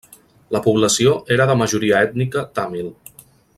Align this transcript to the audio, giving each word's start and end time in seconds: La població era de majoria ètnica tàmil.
La 0.55 0.61
població 0.67 1.13
era 1.35 1.47
de 1.51 1.57
majoria 1.61 2.01
ètnica 2.09 2.45
tàmil. 2.61 2.93